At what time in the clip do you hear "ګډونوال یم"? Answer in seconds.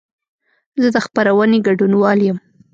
1.67-2.37